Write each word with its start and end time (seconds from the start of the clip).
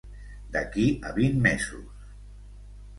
D'aquí 0.55 0.87
a 1.09 1.13
vint 1.21 1.39
mesos. 1.47 2.11